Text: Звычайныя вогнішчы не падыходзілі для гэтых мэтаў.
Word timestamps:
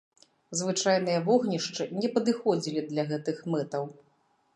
Звычайныя 0.59 1.19
вогнішчы 1.27 1.87
не 1.99 2.09
падыходзілі 2.15 2.83
для 2.89 3.03
гэтых 3.13 3.37
мэтаў. 3.57 3.83